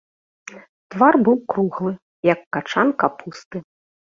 Твар 0.95 1.13
быў 1.27 1.37
круглы, 1.53 1.93
як 2.33 2.39
качан 2.59 2.87
капусты. 3.05 3.57